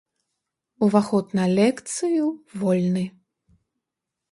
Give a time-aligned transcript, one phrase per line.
[0.85, 2.27] Уваход на лекцыю
[2.61, 3.05] вольны!